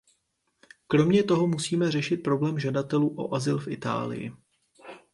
Kromě 0.87 1.23
toho 1.23 1.47
musíme 1.47 1.91
řešit 1.91 2.17
problém 2.17 2.59
žadatelů 2.59 3.15
o 3.19 3.35
azyl 3.35 3.57
v 3.59 3.67
Itálii. 3.67 4.31